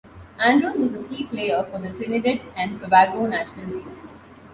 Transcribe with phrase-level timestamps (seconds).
[0.39, 3.95] Andrews was a key player for the Trinidad and Tobago national team.